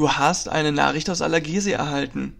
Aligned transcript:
Du 0.00 0.10
hast 0.10 0.48
eine 0.48 0.72
Nachricht 0.72 1.10
aus 1.10 1.20
Allergese 1.20 1.74
erhalten. 1.74 2.34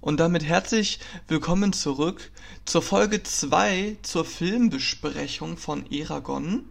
Und 0.00 0.18
damit 0.18 0.44
herzlich 0.44 0.98
willkommen 1.28 1.72
zurück 1.72 2.32
zur 2.64 2.82
Folge 2.82 3.22
2 3.22 3.98
zur 4.02 4.24
Filmbesprechung 4.24 5.56
von 5.56 5.88
Eragon. 5.88 6.64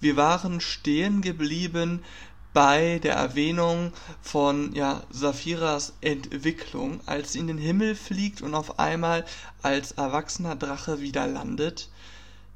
Wir 0.00 0.16
waren 0.16 0.60
stehen 0.60 1.22
geblieben 1.22 2.02
bei 2.52 2.98
der 3.04 3.14
Erwähnung 3.14 3.92
von 4.20 4.74
ja, 4.74 5.04
Saphiras 5.10 5.92
Entwicklung, 6.00 6.98
als 7.06 7.34
sie 7.34 7.38
in 7.38 7.46
den 7.46 7.58
Himmel 7.58 7.94
fliegt 7.94 8.42
und 8.42 8.56
auf 8.56 8.80
einmal 8.80 9.24
als 9.62 9.92
erwachsener 9.92 10.56
Drache 10.56 11.00
wieder 11.00 11.28
landet. 11.28 11.88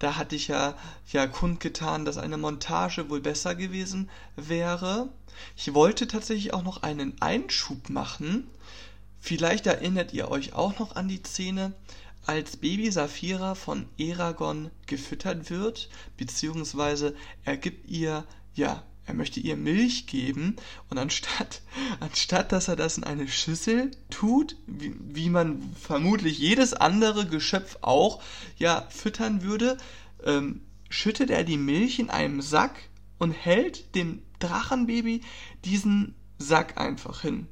Da 0.00 0.16
hatte 0.16 0.34
ich 0.34 0.48
ja, 0.48 0.74
ja 1.12 1.28
kundgetan, 1.28 2.04
dass 2.04 2.18
eine 2.18 2.36
Montage 2.36 3.08
wohl 3.08 3.20
besser 3.20 3.54
gewesen 3.54 4.10
wäre. 4.34 5.08
Ich 5.56 5.74
wollte 5.74 6.06
tatsächlich 6.06 6.52
auch 6.52 6.62
noch 6.62 6.82
einen 6.82 7.20
Einschub 7.20 7.88
machen. 7.88 8.46
Vielleicht 9.20 9.66
erinnert 9.66 10.12
ihr 10.12 10.30
euch 10.30 10.52
auch 10.52 10.78
noch 10.78 10.96
an 10.96 11.08
die 11.08 11.22
Szene, 11.22 11.72
als 12.26 12.56
Baby 12.56 12.90
Saphira 12.90 13.54
von 13.54 13.86
Eragon 13.98 14.70
gefüttert 14.86 15.48
wird, 15.48 15.88
beziehungsweise 16.16 17.14
er 17.44 17.56
gibt 17.56 17.88
ihr, 17.88 18.24
ja, 18.54 18.82
er 19.06 19.14
möchte 19.14 19.38
ihr 19.38 19.56
Milch 19.56 20.06
geben 20.06 20.56
und 20.90 20.98
anstatt, 20.98 21.62
anstatt 22.00 22.50
dass 22.50 22.68
er 22.68 22.76
das 22.76 22.98
in 22.98 23.04
eine 23.04 23.28
Schüssel 23.28 23.92
tut, 24.10 24.56
wie, 24.66 24.94
wie 24.98 25.30
man 25.30 25.62
vermutlich 25.80 26.38
jedes 26.38 26.74
andere 26.74 27.26
Geschöpf 27.26 27.78
auch, 27.82 28.20
ja, 28.58 28.86
füttern 28.90 29.42
würde, 29.42 29.76
ähm, 30.24 30.62
schüttet 30.88 31.30
er 31.30 31.44
die 31.44 31.58
Milch 31.58 32.00
in 32.00 32.10
einem 32.10 32.42
Sack 32.42 32.88
und 33.18 33.30
hält 33.30 33.94
dem 33.94 34.22
Drachenbaby 34.38 35.22
diesen 35.64 36.14
Sack 36.38 36.78
einfach 36.78 37.22
hin. 37.22 37.46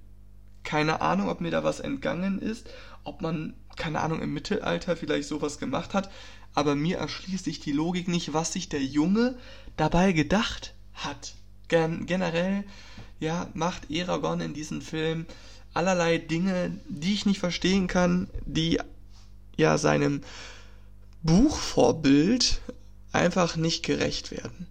Keine 0.63 1.01
Ahnung, 1.01 1.29
ob 1.29 1.41
mir 1.41 1.51
da 1.51 1.65
was 1.65 1.81
entgangen 1.81 2.41
ist, 2.41 2.69
ob 3.05 3.21
man, 3.23 3.55
keine 3.77 4.01
Ahnung, 4.01 4.21
im 4.23 4.33
Mittelalter 4.33 4.97
vielleicht 4.97 5.29
sowas 5.29 5.59
gemacht 5.59 5.95
hat, 5.95 6.11
aber 6.55 6.75
mir 6.75 6.99
erschließt 6.99 7.45
sich 7.45 7.61
die 7.61 7.73
Logik 7.73 8.09
nicht, 8.09 8.33
was 8.33 8.53
sich 8.53 8.69
der 8.69 8.83
Junge 8.83 9.37
dabei 9.77 10.13
gedacht 10.13 10.75
hat. 10.95 11.35
Gen 11.69 12.07
generell, 12.07 12.65
ja, 13.21 13.49
macht 13.55 13.91
Eragon 13.91 14.41
in 14.41 14.55
diesem 14.55 14.81
Film 14.81 15.27
allerlei 15.73 16.19
Dinge, 16.19 16.79
die 16.89 17.15
ich 17.15 17.27
nicht 17.27 17.41
verstehen 17.41 17.89
kann, 17.89 18.29
die 18.47 18.81
ja 19.57 19.77
seinem 19.79 20.23
Buchvorbild 21.23 22.61
einfach 23.13 23.57
nicht 23.57 23.85
gerecht 23.85 24.31
werden. 24.31 24.67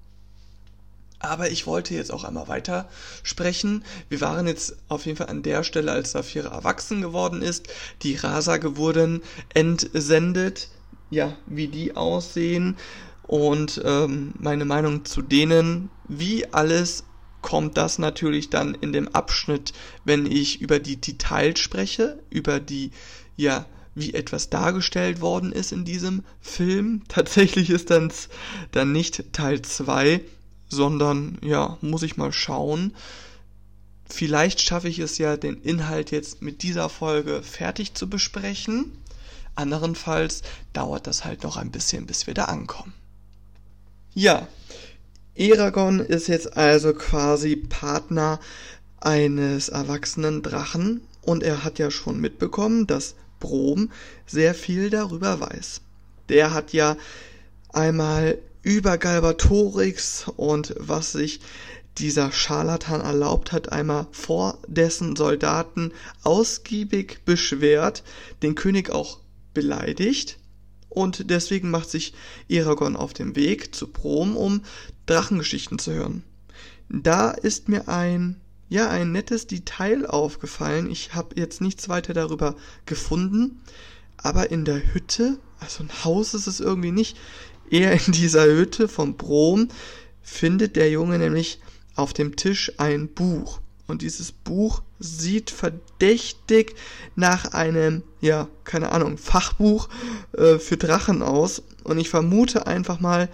Aber 1.23 1.49
ich 1.49 1.65
wollte 1.65 1.95
jetzt 1.95 2.11
auch 2.11 2.25
einmal 2.25 2.49
weiter 2.49 2.89
sprechen. 3.23 3.85
Wir 4.09 4.19
waren 4.19 4.45
jetzt 4.45 4.75
auf 4.89 5.05
jeden 5.05 5.17
Fall 5.17 5.29
an 5.29 5.41
der 5.41 5.63
Stelle, 5.63 5.93
als 5.93 6.11
Saphira 6.11 6.49
erwachsen 6.49 7.01
geworden 7.01 7.41
ist, 7.41 7.67
die 8.01 8.15
Rasage 8.15 8.75
wurden 8.75 9.23
entsendet, 9.53 10.67
ja, 11.09 11.37
wie 11.47 11.69
die 11.69 11.95
aussehen 11.95 12.75
und 13.23 13.81
ähm, 13.85 14.33
meine 14.37 14.65
Meinung 14.65 15.05
zu 15.05 15.21
denen, 15.21 15.89
wie 16.09 16.51
alles 16.51 17.05
kommt 17.41 17.77
das 17.77 17.99
natürlich 17.99 18.49
dann 18.49 18.75
in 18.75 18.91
dem 18.91 19.07
Abschnitt, 19.07 19.71
wenn 20.03 20.25
ich 20.25 20.59
über 20.59 20.79
die 20.79 20.99
Details 20.99 21.59
spreche, 21.59 22.19
über 22.29 22.59
die, 22.59 22.91
ja, 23.37 23.65
wie 23.95 24.13
etwas 24.13 24.49
dargestellt 24.49 25.21
worden 25.21 25.53
ist 25.53 25.71
in 25.71 25.85
diesem 25.85 26.23
Film. 26.41 27.03
Tatsächlich 27.07 27.69
ist 27.69 27.91
dann, 27.91 28.11
dann 28.71 28.91
nicht 28.91 29.31
Teil 29.31 29.61
2, 29.61 30.21
sondern 30.73 31.37
ja, 31.41 31.77
muss 31.81 32.03
ich 32.03 32.17
mal 32.17 32.33
schauen. 32.33 32.93
Vielleicht 34.09 34.61
schaffe 34.61 34.89
ich 34.89 34.99
es 34.99 35.17
ja, 35.17 35.37
den 35.37 35.61
Inhalt 35.61 36.11
jetzt 36.11 36.41
mit 36.41 36.61
dieser 36.61 36.89
Folge 36.89 37.41
fertig 37.41 37.93
zu 37.93 38.09
besprechen. 38.09 38.91
Anderenfalls 39.55 40.41
dauert 40.73 41.07
das 41.07 41.25
halt 41.25 41.43
noch 41.43 41.57
ein 41.57 41.71
bisschen, 41.71 42.05
bis 42.05 42.27
wir 42.27 42.33
da 42.33 42.45
ankommen. 42.45 42.93
Ja, 44.13 44.47
Eragon 45.35 45.99
ist 45.99 46.27
jetzt 46.27 46.57
also 46.57 46.93
quasi 46.93 47.55
Partner 47.55 48.39
eines 48.99 49.69
erwachsenen 49.69 50.43
Drachen 50.43 51.01
und 51.21 51.41
er 51.41 51.63
hat 51.63 51.79
ja 51.79 51.89
schon 51.89 52.19
mitbekommen, 52.19 52.85
dass 52.85 53.15
Brom 53.39 53.91
sehr 54.27 54.53
viel 54.53 54.89
darüber 54.89 55.39
weiß. 55.39 55.81
Der 56.29 56.53
hat 56.53 56.73
ja 56.73 56.95
einmal 57.69 58.37
über 58.63 58.97
Galbatorix 58.97 60.25
und 60.35 60.73
was 60.79 61.11
sich 61.11 61.41
dieser 61.99 62.31
Scharlatan 62.31 63.01
erlaubt 63.01 63.51
hat, 63.51 63.71
einmal 63.71 64.07
vor 64.11 64.57
dessen 64.67 65.15
Soldaten 65.15 65.91
ausgiebig 66.23 67.19
beschwert, 67.25 68.03
den 68.41 68.55
König 68.55 68.89
auch 68.89 69.19
beleidigt 69.53 70.39
und 70.89 71.29
deswegen 71.29 71.69
macht 71.69 71.89
sich 71.89 72.13
Eragon 72.49 72.95
auf 72.95 73.13
den 73.13 73.35
Weg 73.35 73.75
zu 73.75 73.87
Brom, 73.87 74.35
um 74.35 74.61
Drachengeschichten 75.05 75.77
zu 75.77 75.93
hören. 75.93 76.23
Da 76.89 77.31
ist 77.31 77.69
mir 77.69 77.87
ein 77.87 78.39
ja 78.69 78.89
ein 78.89 79.11
nettes 79.11 79.45
Detail 79.45 80.07
aufgefallen. 80.07 80.89
Ich 80.89 81.13
habe 81.13 81.35
jetzt 81.39 81.61
nichts 81.61 81.89
weiter 81.89 82.13
darüber 82.13 82.55
gefunden, 82.87 83.61
aber 84.17 84.49
in 84.49 84.65
der 84.65 84.93
Hütte, 84.93 85.37
also 85.59 85.83
ein 85.83 86.03
Haus 86.03 86.33
ist 86.33 86.47
es 86.47 86.59
irgendwie 86.59 86.91
nicht, 86.91 87.15
eher 87.73 87.93
in 88.05 88.13
dieser 88.13 88.45
Hütte 88.45 88.87
vom 88.87 89.17
Brom 89.17 89.67
findet 90.21 90.75
der 90.75 90.89
Junge 90.89 91.17
nämlich 91.17 91.59
auf 91.95 92.13
dem 92.13 92.35
Tisch 92.35 92.71
ein 92.77 93.09
Buch. 93.09 93.59
Und 93.87 94.01
dieses 94.01 94.31
Buch 94.31 94.81
sieht 94.99 95.49
verdächtig 95.49 96.75
nach 97.15 97.53
einem, 97.53 98.03
ja, 98.21 98.47
keine 98.63 98.91
Ahnung, 98.91 99.17
Fachbuch 99.17 99.89
äh, 100.37 100.57
für 100.57 100.77
Drachen 100.77 101.21
aus. 101.21 101.63
Und 101.83 101.97
ich 101.97 102.09
vermute 102.09 102.65
einfach 102.65 103.01
mal, 103.01 103.27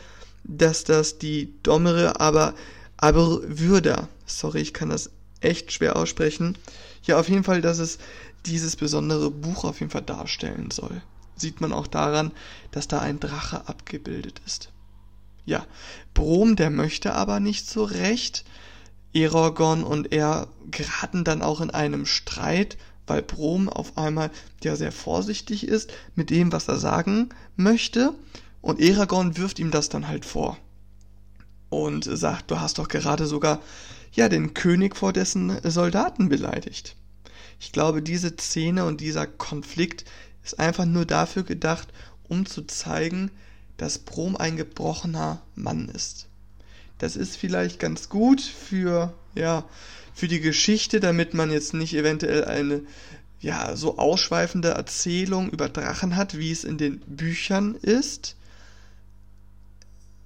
dass 0.43 0.85
das 0.85 1.19
die 1.19 1.53
Domere, 1.61 2.19
aber, 2.19 2.55
aber 2.97 3.41
Würder, 3.45 4.07
sorry, 4.25 4.61
ich 4.61 4.73
kann 4.73 4.89
das 4.89 5.11
echt 5.41 5.71
schwer 5.71 5.97
aussprechen. 5.97 6.57
Ja, 7.03 7.19
auf 7.19 7.29
jeden 7.29 7.43
Fall, 7.43 7.61
dass 7.61 7.77
es 7.77 7.99
dieses 8.45 8.75
besondere 8.75 9.29
Buch 9.29 9.65
auf 9.65 9.79
jeden 9.79 9.91
Fall 9.91 10.01
darstellen 10.01 10.71
soll 10.71 11.01
sieht 11.39 11.61
man 11.61 11.73
auch 11.73 11.87
daran, 11.87 12.31
dass 12.71 12.87
da 12.87 12.99
ein 12.99 13.19
Drache 13.19 13.67
abgebildet 13.67 14.41
ist. 14.45 14.69
Ja, 15.45 15.65
Brom, 16.13 16.55
der 16.55 16.69
möchte 16.69 17.13
aber 17.13 17.39
nicht 17.39 17.67
so 17.67 17.83
recht. 17.83 18.45
Eragon 19.13 19.83
und 19.83 20.11
er 20.11 20.47
geraten 20.69 21.23
dann 21.23 21.41
auch 21.41 21.61
in 21.61 21.71
einem 21.71 22.05
Streit, 22.05 22.77
weil 23.07 23.23
Brom 23.23 23.67
auf 23.67 23.97
einmal 23.97 24.29
ja 24.63 24.75
sehr 24.75 24.91
vorsichtig 24.91 25.67
ist 25.67 25.91
mit 26.13 26.29
dem, 26.29 26.51
was 26.51 26.67
er 26.67 26.77
sagen 26.77 27.29
möchte. 27.55 28.13
Und 28.61 28.79
Eragon 28.79 29.37
wirft 29.37 29.57
ihm 29.57 29.71
das 29.71 29.89
dann 29.89 30.07
halt 30.07 30.25
vor. 30.25 30.57
Und 31.69 32.03
sagt, 32.03 32.51
du 32.51 32.59
hast 32.59 32.77
doch 32.77 32.87
gerade 32.87 33.25
sogar 33.25 33.61
ja 34.11 34.29
den 34.29 34.53
König 34.53 34.95
vor 34.95 35.13
dessen 35.13 35.59
Soldaten 35.63 36.29
beleidigt. 36.29 36.95
Ich 37.59 37.71
glaube, 37.71 38.01
diese 38.01 38.35
Szene 38.37 38.85
und 38.85 39.01
dieser 39.01 39.27
Konflikt 39.27 40.05
ist 40.53 40.59
einfach 40.59 40.85
nur 40.85 41.05
dafür 41.05 41.43
gedacht, 41.43 41.89
um 42.27 42.45
zu 42.45 42.63
zeigen, 42.63 43.29
dass 43.77 43.99
Brom 43.99 44.35
ein 44.35 44.57
gebrochener 44.57 45.41
Mann 45.55 45.89
ist. 45.89 46.27
Das 46.97 47.15
ist 47.15 47.37
vielleicht 47.37 47.79
ganz 47.79 48.09
gut 48.09 48.41
für, 48.41 49.13
ja, 49.35 49.63
für 50.13 50.27
die 50.27 50.41
Geschichte, 50.41 50.99
damit 50.99 51.33
man 51.33 51.51
jetzt 51.51 51.73
nicht 51.73 51.93
eventuell 51.93 52.45
eine, 52.45 52.81
ja, 53.39 53.75
so 53.75 53.97
ausschweifende 53.97 54.69
Erzählung 54.69 55.49
über 55.49 55.69
Drachen 55.69 56.15
hat, 56.15 56.37
wie 56.37 56.51
es 56.51 56.63
in 56.63 56.77
den 56.77 56.99
Büchern 56.99 57.75
ist. 57.75 58.35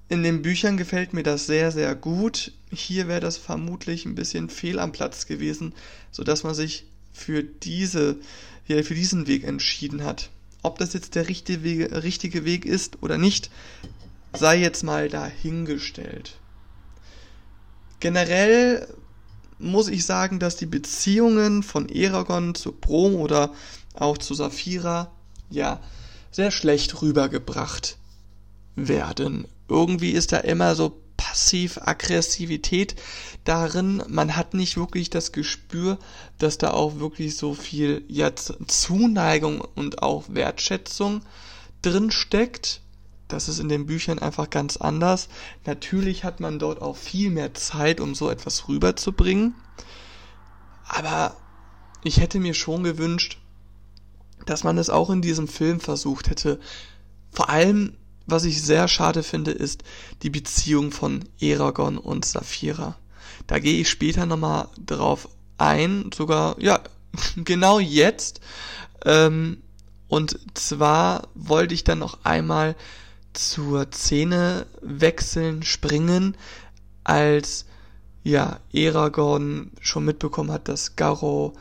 In 0.07 0.23
den 0.23 0.41
Büchern 0.41 0.77
gefällt 0.77 1.13
mir 1.13 1.23
das 1.23 1.45
sehr, 1.45 1.71
sehr 1.71 1.95
gut. 1.95 2.53
Hier 2.71 3.07
wäre 3.07 3.19
das 3.19 3.37
vermutlich 3.37 4.05
ein 4.05 4.15
bisschen 4.15 4.49
fehl 4.49 4.79
am 4.79 4.93
Platz 4.93 5.27
gewesen, 5.27 5.73
sodass 6.11 6.43
man 6.43 6.55
sich 6.55 6.85
für 7.11 7.43
diese 7.43 8.17
wie 8.65 8.73
er 8.73 8.83
für 8.83 8.95
diesen 8.95 9.27
Weg 9.27 9.43
entschieden 9.43 10.03
hat. 10.03 10.29
Ob 10.61 10.79
das 10.79 10.93
jetzt 10.93 11.15
der 11.15 11.27
richtige 11.27 11.63
Weg, 11.63 11.91
richtige 11.91 12.45
Weg 12.45 12.65
ist 12.65 13.03
oder 13.03 13.17
nicht, 13.17 13.49
sei 14.33 14.57
jetzt 14.57 14.83
mal 14.83 15.09
dahingestellt. 15.09 16.37
Generell 17.99 18.87
muss 19.59 19.87
ich 19.87 20.05
sagen, 20.05 20.39
dass 20.39 20.55
die 20.55 20.65
Beziehungen 20.65 21.63
von 21.63 21.89
Eragon 21.89 22.55
zu 22.55 22.71
Brom 22.71 23.15
oder 23.15 23.53
auch 23.93 24.17
zu 24.17 24.33
Saphira 24.33 25.11
ja 25.49 25.79
sehr 26.31 26.51
schlecht 26.51 27.01
rübergebracht 27.01 27.97
werden. 28.75 29.47
Irgendwie 29.69 30.11
ist 30.11 30.31
da 30.31 30.37
immer 30.37 30.75
so 30.75 31.02
Passiv-Aggressivität 31.33 32.95
darin. 33.43 34.03
Man 34.07 34.35
hat 34.35 34.53
nicht 34.53 34.77
wirklich 34.77 35.09
das 35.09 35.31
Gespür, 35.31 35.97
dass 36.37 36.59
da 36.59 36.69
auch 36.71 36.99
wirklich 36.99 37.35
so 37.37 37.55
viel 37.55 38.05
jetzt 38.07 38.53
Zuneigung 38.67 39.59
und 39.59 40.03
auch 40.03 40.25
Wertschätzung 40.27 41.21
drin 41.81 42.11
steckt. 42.11 42.81
Das 43.27 43.49
ist 43.49 43.57
in 43.57 43.67
den 43.67 43.87
Büchern 43.87 44.19
einfach 44.19 44.51
ganz 44.51 44.77
anders. 44.77 45.27
Natürlich 45.65 46.23
hat 46.23 46.39
man 46.39 46.59
dort 46.59 46.83
auch 46.83 46.97
viel 46.97 47.31
mehr 47.31 47.55
Zeit, 47.55 47.99
um 47.99 48.13
so 48.13 48.29
etwas 48.29 48.67
rüberzubringen. 48.67 49.55
Aber 50.87 51.35
ich 52.03 52.19
hätte 52.19 52.39
mir 52.39 52.53
schon 52.53 52.83
gewünscht, 52.83 53.39
dass 54.45 54.63
man 54.63 54.77
es 54.77 54.91
auch 54.91 55.09
in 55.09 55.23
diesem 55.23 55.47
Film 55.47 55.79
versucht 55.79 56.29
hätte. 56.29 56.59
Vor 57.31 57.49
allem, 57.49 57.97
was 58.25 58.45
ich 58.45 58.61
sehr 58.61 58.87
schade 58.87 59.23
finde, 59.23 59.51
ist 59.51 59.83
die 60.21 60.29
Beziehung 60.29 60.91
von 60.91 61.25
Eragon 61.39 61.97
und 61.97 62.25
Saphira. 62.25 62.97
Da 63.47 63.59
gehe 63.59 63.81
ich 63.81 63.89
später 63.89 64.25
nochmal 64.25 64.67
drauf 64.85 65.27
ein, 65.57 66.09
sogar, 66.13 66.59
ja, 66.59 66.79
genau 67.35 67.79
jetzt. 67.79 68.39
Ähm, 69.05 69.61
und 70.07 70.39
zwar 70.53 71.27
wollte 71.33 71.73
ich 71.73 71.83
dann 71.83 71.99
noch 71.99 72.23
einmal 72.23 72.75
zur 73.33 73.87
Szene 73.91 74.67
wechseln, 74.81 75.63
springen, 75.63 76.37
als 77.03 77.65
ja, 78.23 78.59
Eragon 78.71 79.71
schon 79.81 80.05
mitbekommen 80.05 80.51
hat, 80.51 80.69
dass 80.69 80.95
Garo 80.95 81.53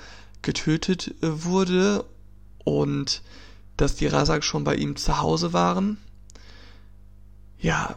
getötet 0.43 1.15
wurde 1.21 2.05
und 2.65 3.23
dass 3.77 3.97
die 3.97 4.07
Rasak 4.07 4.45
schon 4.45 4.65
bei 4.65 4.77
ihm 4.77 4.97
zu 4.97 5.19
Hause 5.19 5.53
waren. 5.53 5.99
Ja, 7.63 7.95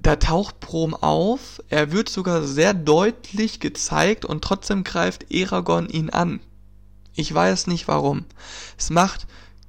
da 0.00 0.16
taucht 0.16 0.60
Brom 0.60 0.94
auf, 0.94 1.60
er 1.68 1.90
wird 1.90 2.08
sogar 2.08 2.44
sehr 2.44 2.72
deutlich 2.72 3.58
gezeigt 3.58 4.24
und 4.24 4.42
trotzdem 4.42 4.84
greift 4.84 5.30
Eragon 5.30 5.88
ihn 5.88 6.08
an. 6.08 6.40
Ich 7.14 7.34
weiß 7.34 7.66
nicht 7.66 7.88
warum. 7.88 8.24
Es 8.78 8.88
macht 8.88 9.26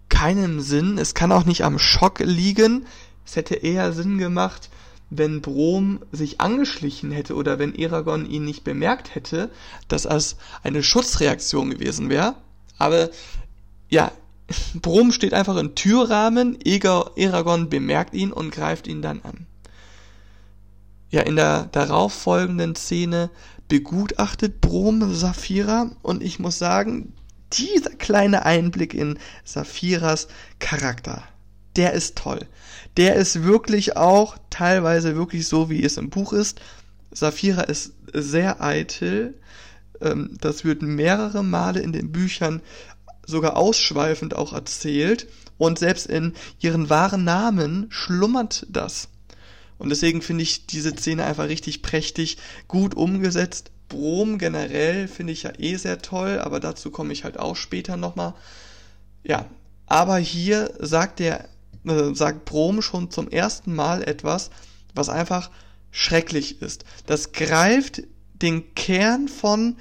keinen 0.08 0.62
Sinn, 0.62 1.00
es 1.00 1.16
kann 1.16 1.32
auch 1.32 1.46
nicht 1.46 1.64
am 1.64 1.80
Schock 1.80 2.20
liegen. 2.20 2.86
Es 3.26 3.36
hätte 3.36 3.56
eher 3.56 3.92
Sinn 3.92 4.20
gemacht, 4.20 4.70
wenn 5.10 5.42
Brom 5.42 6.02
sich 6.12 6.40
angeschlichen 6.40 7.12
hätte 7.12 7.36
oder 7.36 7.58
wenn 7.58 7.74
Eragon 7.74 8.30
ihn 8.30 8.46
nicht 8.46 8.64
bemerkt 8.64 9.16
hätte, 9.16 9.50
dass 9.88 10.04
das 10.04 10.38
eine 10.62 10.84
Schutzreaktion 10.84 11.72
gewesen 11.72 12.10
wäre. 12.10 12.36
Aber 12.78 13.10
ja, 13.90 14.12
Brom 14.76 15.12
steht 15.12 15.34
einfach 15.34 15.58
im 15.58 15.76
Türrahmen, 15.76 16.58
Eragon 16.62 17.70
bemerkt 17.70 18.14
ihn 18.14 18.32
und 18.32 18.52
greift 18.52 18.88
ihn 18.88 19.02
dann 19.02 19.22
an. 19.24 19.46
Ja, 21.10 21.22
in 21.22 21.36
der 21.36 21.66
darauffolgenden 21.72 22.76
Szene 22.76 23.30
begutachtet 23.68 24.62
Brom 24.62 25.14
Saphira 25.14 25.92
und 26.02 26.24
ich 26.24 26.40
muss 26.40 26.58
sagen, 26.58 27.14
dieser 27.54 27.92
kleine 27.92 28.46
Einblick 28.46 28.94
in 28.94 29.20
Saphiras 29.44 30.28
Charakter, 30.60 31.24
der 31.76 31.94
ist 31.94 32.18
toll. 32.18 32.48
Der 32.98 33.16
ist 33.16 33.44
wirklich 33.44 33.98
auch 33.98 34.38
teilweise 34.50 35.16
wirklich 35.16 35.48
so, 35.48 35.70
wie 35.70 35.84
es 35.84 35.98
im 35.98 36.10
Buch 36.10 36.34
ist. 36.34 36.62
Saphira 37.12 37.62
ist 37.64 37.94
sehr 38.14 38.62
eitel. 38.62 39.36
Ähm, 40.02 40.38
das 40.40 40.64
wird 40.64 40.82
mehrere 40.82 41.44
Male 41.44 41.82
in 41.82 41.94
den 41.94 42.12
Büchern 42.12 42.62
sogar 43.26 43.58
ausschweifend 43.58 44.36
auch 44.36 44.54
erzählt. 44.54 45.28
Und 45.58 45.78
selbst 45.80 46.08
in 46.08 46.34
ihren 46.60 46.90
wahren 46.90 47.24
Namen 47.24 47.88
schlummert 47.90 48.66
das. 48.70 49.10
Und 49.78 49.90
deswegen 49.90 50.22
finde 50.22 50.44
ich 50.44 50.68
diese 50.68 50.92
Szene 50.92 51.26
einfach 51.26 51.48
richtig 51.48 51.82
prächtig, 51.82 52.38
gut 52.68 52.96
umgesetzt. 52.96 53.72
Brom 53.90 54.38
generell 54.38 55.08
finde 55.08 55.34
ich 55.34 55.44
ja 55.44 55.52
eh 55.58 55.76
sehr 55.76 56.02
toll, 56.02 56.40
aber 56.40 56.60
dazu 56.60 56.92
komme 56.92 57.14
ich 57.14 57.24
halt 57.24 57.38
auch 57.38 57.56
später 57.56 57.98
nochmal. 57.98 58.34
Ja, 59.24 59.46
aber 59.88 60.18
hier 60.18 60.74
sagt 60.80 61.20
der, 61.20 61.50
äh, 61.86 62.14
sagt 62.14 62.46
Brom 62.46 62.82
schon 62.82 63.12
zum 63.12 63.28
ersten 63.28 63.76
Mal 63.76 64.04
etwas, 64.04 64.52
was 64.96 65.10
einfach 65.10 65.50
schrecklich 65.92 66.62
ist. 66.62 66.86
Das 67.06 67.34
greift 67.34 68.04
den 68.34 68.74
Kern 68.76 69.28
von 69.28 69.78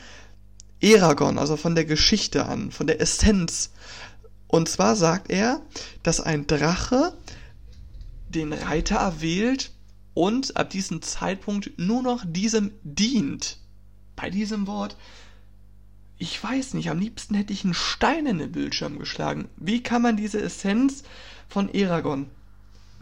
Eragon, 0.80 1.38
also 1.38 1.56
von 1.56 1.74
der 1.74 1.84
Geschichte 1.84 2.46
an, 2.46 2.70
von 2.70 2.86
der 2.86 3.00
Essenz. 3.00 3.70
Und 4.46 4.68
zwar 4.68 4.96
sagt 4.96 5.30
er, 5.30 5.60
dass 6.02 6.20
ein 6.20 6.46
Drache 6.46 7.12
den 8.28 8.52
Reiter 8.52 8.96
erwählt, 8.96 9.72
und 10.14 10.56
ab 10.56 10.70
diesem 10.70 11.02
Zeitpunkt 11.02 11.78
nur 11.78 12.02
noch 12.02 12.24
diesem 12.26 12.72
dient. 12.82 13.58
Bei 14.16 14.30
diesem 14.30 14.66
Wort, 14.66 14.96
ich 16.18 16.42
weiß 16.42 16.74
nicht, 16.74 16.90
am 16.90 16.98
liebsten 16.98 17.34
hätte 17.34 17.52
ich 17.52 17.64
einen 17.64 17.74
Stein 17.74 18.26
in 18.26 18.38
den 18.38 18.52
Bildschirm 18.52 18.98
geschlagen. 18.98 19.48
Wie 19.56 19.82
kann 19.82 20.02
man 20.02 20.16
diese 20.16 20.40
Essenz 20.40 21.04
von 21.48 21.72
Eragon, 21.72 22.28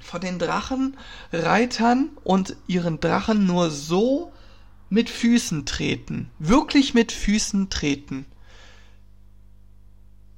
von 0.00 0.20
den 0.20 0.38
Drachenreitern 0.38 2.10
und 2.22 2.56
ihren 2.66 3.00
Drachen 3.00 3.46
nur 3.46 3.70
so 3.70 4.32
mit 4.90 5.10
Füßen 5.10 5.66
treten, 5.66 6.30
wirklich 6.38 6.94
mit 6.94 7.12
Füßen 7.12 7.70
treten? 7.70 8.26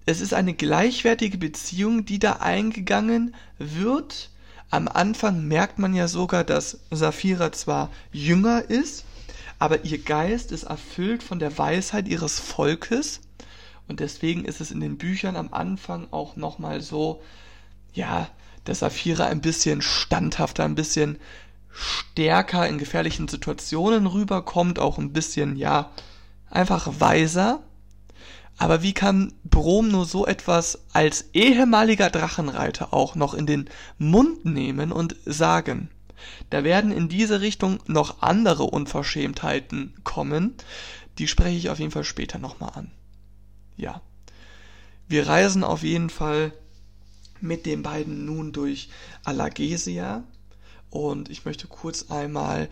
Es 0.06 0.20
ist 0.20 0.34
eine 0.34 0.54
gleichwertige 0.54 1.38
Beziehung, 1.38 2.04
die 2.04 2.18
da 2.18 2.34
eingegangen 2.34 3.34
wird 3.58 4.30
am 4.70 4.86
Anfang 4.86 5.48
merkt 5.48 5.80
man 5.80 5.94
ja 5.94 6.06
sogar, 6.06 6.44
dass 6.44 6.78
Saphira 6.92 7.50
zwar 7.50 7.90
jünger 8.12 8.70
ist, 8.70 9.04
aber 9.58 9.84
ihr 9.84 9.98
Geist 9.98 10.52
ist 10.52 10.62
erfüllt 10.62 11.24
von 11.24 11.40
der 11.40 11.58
Weisheit 11.58 12.06
ihres 12.06 12.38
Volkes 12.38 13.20
und 13.88 13.98
deswegen 13.98 14.44
ist 14.44 14.60
es 14.60 14.70
in 14.70 14.78
den 14.78 14.96
Büchern 14.96 15.34
am 15.34 15.52
Anfang 15.52 16.06
auch 16.12 16.36
nochmal 16.36 16.80
so, 16.82 17.20
ja, 17.92 18.30
dass 18.64 18.78
Saphira 18.78 19.26
ein 19.26 19.40
bisschen 19.40 19.82
standhafter, 19.82 20.64
ein 20.64 20.76
bisschen 20.76 21.18
stärker 21.72 22.68
in 22.68 22.78
gefährlichen 22.78 23.28
Situationen 23.28 24.06
rüberkommt, 24.06 24.78
auch 24.78 24.98
ein 24.98 25.12
bisschen, 25.12 25.56
ja, 25.56 25.90
einfach 26.50 27.00
weiser. 27.00 27.62
Aber 28.58 28.82
wie 28.82 28.92
kann 28.92 29.32
Brom 29.44 29.88
nur 29.88 30.04
so 30.04 30.26
etwas 30.26 30.80
als 30.92 31.30
ehemaliger 31.32 32.10
Drachenreiter 32.10 32.92
auch 32.92 33.14
noch 33.14 33.32
in 33.32 33.46
den 33.46 33.70
Mund 33.98 34.44
nehmen 34.44 34.92
und 34.92 35.16
sagen? 35.24 35.88
Da 36.50 36.64
werden 36.64 36.92
in 36.92 37.08
diese 37.08 37.40
Richtung 37.40 37.78
noch 37.86 38.20
andere 38.20 38.64
Unverschämtheiten 38.64 39.94
kommen, 40.04 40.54
die 41.18 41.28
spreche 41.28 41.56
ich 41.56 41.70
auf 41.70 41.78
jeden 41.78 41.90
Fall 41.90 42.04
später 42.04 42.38
nochmal 42.38 42.72
an. 42.74 42.90
Ja. 43.76 44.02
Wir 45.08 45.26
reisen 45.26 45.64
auf 45.64 45.82
jeden 45.82 46.10
Fall 46.10 46.52
mit 47.40 47.66
den 47.66 47.82
beiden 47.82 48.26
nun 48.26 48.52
durch 48.52 48.90
Alagesia 49.24 50.24
und 50.90 51.30
ich 51.30 51.44
möchte 51.44 51.66
kurz 51.66 52.10
einmal 52.10 52.68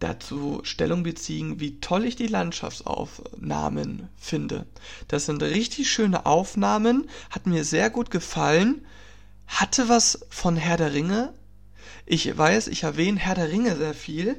dazu 0.00 0.60
Stellung 0.64 1.02
beziehen, 1.02 1.60
wie 1.60 1.80
toll 1.80 2.04
ich 2.04 2.16
die 2.16 2.26
Landschaftsaufnahmen 2.26 4.08
finde. 4.16 4.66
Das 5.08 5.26
sind 5.26 5.42
richtig 5.42 5.90
schöne 5.90 6.26
Aufnahmen, 6.26 7.08
hat 7.30 7.46
mir 7.46 7.64
sehr 7.64 7.90
gut 7.90 8.10
gefallen, 8.10 8.84
hatte 9.46 9.88
was 9.88 10.26
von 10.28 10.56
Herr 10.56 10.76
der 10.76 10.92
Ringe. 10.92 11.32
Ich 12.06 12.36
weiß, 12.36 12.68
ich 12.68 12.82
erwähne 12.82 13.18
Herr 13.18 13.34
der 13.34 13.50
Ringe 13.50 13.76
sehr 13.76 13.94
viel, 13.94 14.36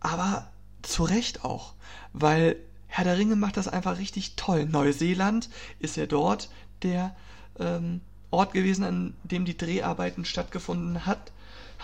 aber 0.00 0.50
zu 0.82 1.04
Recht 1.04 1.44
auch, 1.44 1.74
weil 2.12 2.56
Herr 2.86 3.04
der 3.04 3.16
Ringe 3.16 3.36
macht 3.36 3.56
das 3.56 3.68
einfach 3.68 3.98
richtig 3.98 4.36
toll. 4.36 4.66
Neuseeland 4.66 5.48
ist 5.78 5.96
ja 5.96 6.06
dort 6.06 6.50
der 6.82 7.16
ähm, 7.58 8.00
Ort 8.30 8.52
gewesen, 8.52 8.84
an 8.84 9.14
dem 9.22 9.44
die 9.44 9.56
Dreharbeiten 9.56 10.24
stattgefunden 10.24 11.06
hat, 11.06 11.32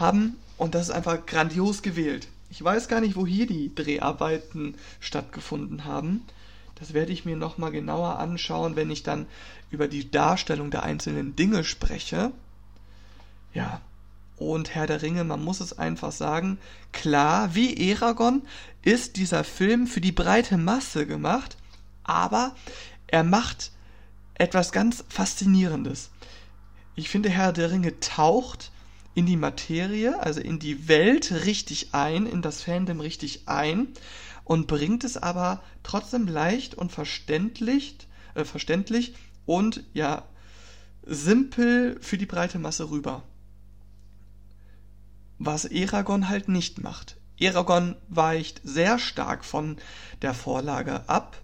haben 0.00 0.37
und 0.57 0.75
das 0.75 0.88
ist 0.88 0.95
einfach 0.95 1.25
grandios 1.26 1.83
gewählt. 1.83 2.28
Ich 2.50 2.62
weiß 2.62 2.88
gar 2.88 3.00
nicht, 3.00 3.16
wo 3.16 3.26
hier 3.26 3.47
die 3.47 3.75
Dreharbeiten 3.75 4.75
stattgefunden 4.99 5.85
haben. 5.85 6.23
Das 6.75 6.95
werde 6.95 7.12
ich 7.12 7.25
mir 7.25 7.37
nochmal 7.37 7.71
genauer 7.71 8.19
anschauen, 8.19 8.75
wenn 8.75 8.90
ich 8.90 9.02
dann 9.02 9.26
über 9.71 9.87
die 9.87 10.11
Darstellung 10.11 10.71
der 10.71 10.83
einzelnen 10.83 11.37
Dinge 11.37 11.62
spreche. 11.62 12.33
Ja, 13.54 13.80
und 14.37 14.75
Herr 14.75 14.87
der 14.87 15.02
Ringe, 15.02 15.23
man 15.23 15.45
muss 15.45 15.61
es 15.61 15.78
einfach 15.78 16.12
sagen, 16.12 16.59
klar, 16.92 17.54
wie 17.54 17.90
Eragon 17.90 18.42
ist 18.83 19.16
dieser 19.16 19.45
Film 19.45 19.87
für 19.87 20.00
die 20.00 20.12
breite 20.12 20.57
Masse 20.57 21.07
gemacht, 21.07 21.57
aber 22.04 22.57
er 23.07 23.23
macht 23.23 23.71
etwas 24.35 24.73
ganz 24.73 25.04
Faszinierendes. 25.09 26.11
Ich 26.97 27.11
finde, 27.11 27.28
Herr 27.28 27.52
der 27.52 27.71
Ringe 27.71 28.00
taucht 28.00 28.73
in 29.20 29.26
die 29.26 29.36
Materie, 29.36 30.18
also 30.18 30.40
in 30.40 30.58
die 30.58 30.88
Welt 30.88 31.44
richtig 31.44 31.92
ein, 31.92 32.24
in 32.24 32.40
das 32.40 32.62
Fandom 32.62 33.00
richtig 33.00 33.42
ein 33.48 33.88
und 34.44 34.66
bringt 34.66 35.04
es 35.04 35.18
aber 35.18 35.62
trotzdem 35.82 36.26
leicht 36.26 36.74
und 36.74 36.90
verständlich, 36.90 37.98
äh, 38.34 38.46
verständlich 38.46 39.14
und 39.44 39.84
ja 39.92 40.24
simpel 41.02 41.98
für 42.00 42.16
die 42.16 42.24
breite 42.24 42.58
Masse 42.58 42.88
rüber. 42.88 43.22
Was 45.38 45.66
Eragon 45.66 46.30
halt 46.30 46.48
nicht 46.48 46.82
macht. 46.82 47.18
Eragon 47.38 47.96
weicht 48.08 48.62
sehr 48.64 48.98
stark 48.98 49.44
von 49.44 49.76
der 50.22 50.32
Vorlage 50.32 51.10
ab. 51.10 51.36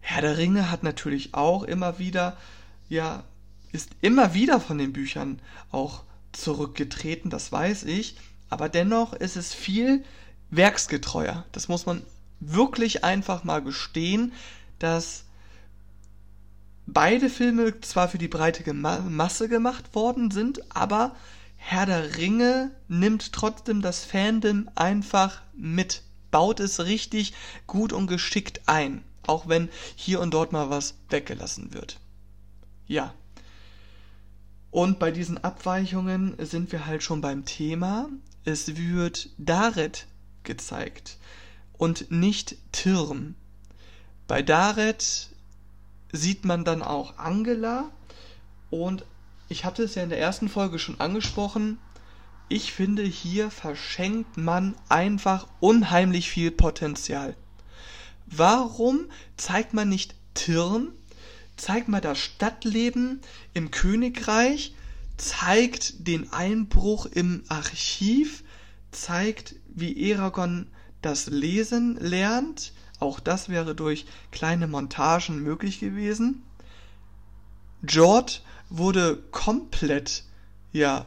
Herr 0.00 0.20
der 0.20 0.36
Ringe 0.36 0.70
hat 0.70 0.82
natürlich 0.82 1.32
auch 1.32 1.62
immer 1.62 1.98
wieder, 1.98 2.36
ja, 2.90 3.24
ist 3.72 3.92
immer 4.02 4.34
wieder 4.34 4.60
von 4.60 4.76
den 4.76 4.92
Büchern 4.92 5.40
auch 5.70 6.04
zurückgetreten, 6.32 7.30
das 7.30 7.52
weiß 7.52 7.84
ich, 7.84 8.16
aber 8.48 8.68
dennoch 8.68 9.12
ist 9.12 9.36
es 9.36 9.54
viel 9.54 10.04
werksgetreuer. 10.50 11.44
Das 11.52 11.68
muss 11.68 11.86
man 11.86 12.02
wirklich 12.40 13.04
einfach 13.04 13.44
mal 13.44 13.62
gestehen. 13.62 14.32
dass 14.78 15.24
beide 16.86 17.30
Filme 17.30 17.80
zwar 17.80 18.08
für 18.08 18.18
die 18.18 18.28
breite 18.28 18.74
Masse 18.74 19.48
gemacht 19.48 19.94
worden 19.94 20.30
sind, 20.32 20.74
aber 20.74 21.14
Herr 21.56 21.86
der 21.86 22.16
Ringe 22.16 22.72
nimmt 22.88 23.32
trotzdem 23.32 23.82
das 23.82 24.04
Fandom 24.04 24.68
einfach 24.74 25.40
mit, 25.54 26.02
baut 26.32 26.58
es 26.58 26.80
richtig 26.84 27.34
gut 27.68 27.92
und 27.92 28.08
geschickt 28.08 28.62
ein, 28.66 29.04
auch 29.26 29.46
wenn 29.46 29.68
hier 29.94 30.20
und 30.20 30.34
dort 30.34 30.50
mal 30.50 30.70
was 30.70 30.94
weggelassen 31.08 31.72
wird. 31.72 32.00
Ja. 32.88 33.14
Und 34.72 34.98
bei 34.98 35.10
diesen 35.10 35.36
Abweichungen 35.44 36.34
sind 36.38 36.72
wir 36.72 36.86
halt 36.86 37.02
schon 37.02 37.20
beim 37.20 37.44
Thema. 37.44 38.08
Es 38.44 38.74
wird 38.74 39.28
Daret 39.36 40.06
gezeigt 40.44 41.18
und 41.74 42.10
nicht 42.10 42.56
Tirm. 42.72 43.34
Bei 44.26 44.40
Daret 44.40 45.28
sieht 46.10 46.46
man 46.46 46.64
dann 46.64 46.80
auch 46.82 47.18
Angela 47.18 47.90
und 48.70 49.04
ich 49.50 49.66
hatte 49.66 49.82
es 49.82 49.94
ja 49.94 50.04
in 50.04 50.08
der 50.08 50.18
ersten 50.18 50.48
Folge 50.48 50.78
schon 50.78 50.98
angesprochen. 51.00 51.76
Ich 52.48 52.72
finde, 52.72 53.02
hier 53.02 53.50
verschenkt 53.50 54.38
man 54.38 54.74
einfach 54.88 55.48
unheimlich 55.60 56.30
viel 56.30 56.50
Potenzial. 56.50 57.36
Warum 58.24 59.10
zeigt 59.36 59.74
man 59.74 59.90
nicht 59.90 60.14
Tirn? 60.32 60.92
Zeigt 61.62 61.86
mal 61.86 62.00
das 62.00 62.18
Stadtleben 62.18 63.20
im 63.54 63.70
Königreich, 63.70 64.74
zeigt 65.16 66.08
den 66.08 66.32
Einbruch 66.32 67.06
im 67.06 67.44
Archiv, 67.46 68.42
zeigt, 68.90 69.54
wie 69.68 70.10
Eragon 70.10 70.66
das 71.02 71.28
Lesen 71.28 71.96
lernt. 72.00 72.72
Auch 72.98 73.20
das 73.20 73.48
wäre 73.48 73.76
durch 73.76 74.06
kleine 74.32 74.66
Montagen 74.66 75.40
möglich 75.40 75.78
gewesen. 75.78 76.42
George 77.84 78.40
wurde 78.68 79.22
komplett, 79.30 80.24
ja, 80.72 81.06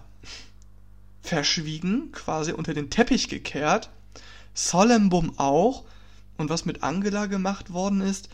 verschwiegen, 1.22 2.14
quasi 2.14 2.54
unter 2.54 2.74
den 2.74 2.90
Teppich 2.90 3.28
gekehrt. 3.28 3.90
Solembum 4.54 5.38
auch. 5.38 5.84
Und 6.38 6.50
was 6.50 6.64
mit 6.64 6.82
Angela 6.82 7.26
gemacht 7.26 7.74
worden 7.74 8.00
ist, 8.00 8.30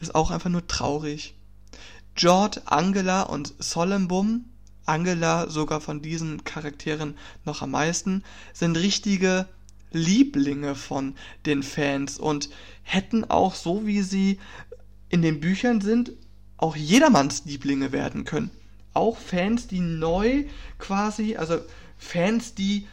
ist 0.00 0.14
auch 0.14 0.30
einfach 0.30 0.48
nur 0.48 0.66
traurig. 0.66 1.35
George, 2.16 2.62
Angela 2.64 3.22
und 3.22 3.54
Solembum, 3.58 4.46
Angela 4.86 5.50
sogar 5.50 5.80
von 5.80 6.00
diesen 6.00 6.44
Charakteren 6.44 7.14
noch 7.44 7.60
am 7.60 7.72
meisten, 7.72 8.24
sind 8.54 8.76
richtige 8.76 9.46
Lieblinge 9.92 10.74
von 10.74 11.14
den 11.44 11.62
Fans 11.62 12.18
und 12.18 12.48
hätten 12.82 13.24
auch 13.24 13.54
so 13.54 13.86
wie 13.86 14.02
sie 14.02 14.38
in 15.08 15.22
den 15.22 15.40
Büchern 15.40 15.80
sind, 15.80 16.12
auch 16.56 16.74
jedermanns 16.74 17.44
Lieblinge 17.44 17.92
werden 17.92 18.24
können. 18.24 18.50
Auch 18.94 19.18
Fans, 19.18 19.66
die 19.66 19.80
neu 19.80 20.44
quasi, 20.78 21.36
also 21.36 21.58
Fans, 21.98 22.54
die 22.54 22.88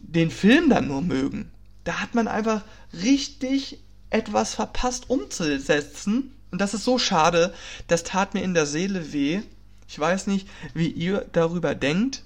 den 0.00 0.30
Film 0.30 0.70
dann 0.70 0.88
nur 0.88 1.02
mögen. 1.02 1.52
Da 1.84 2.00
hat 2.00 2.14
man 2.14 2.26
einfach 2.26 2.64
richtig 2.92 3.78
etwas 4.10 4.54
verpasst 4.54 5.08
umzusetzen. 5.08 6.34
Und 6.50 6.60
das 6.60 6.74
ist 6.74 6.84
so 6.84 6.98
schade. 6.98 7.52
Das 7.86 8.04
tat 8.04 8.34
mir 8.34 8.42
in 8.42 8.54
der 8.54 8.66
Seele 8.66 9.12
weh. 9.12 9.42
Ich 9.86 9.98
weiß 9.98 10.26
nicht, 10.26 10.48
wie 10.74 10.88
ihr 10.88 11.26
darüber 11.32 11.74
denkt. 11.74 12.24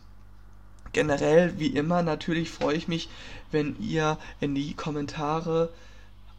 Generell, 0.92 1.58
wie 1.58 1.68
immer, 1.68 2.02
natürlich 2.02 2.50
freue 2.50 2.76
ich 2.76 2.86
mich, 2.86 3.08
wenn 3.50 3.76
ihr 3.80 4.18
in 4.40 4.54
die 4.54 4.74
Kommentare 4.74 5.72